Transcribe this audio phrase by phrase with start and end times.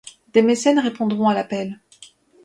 [0.33, 1.79] Des mécènes répondront à l'appel.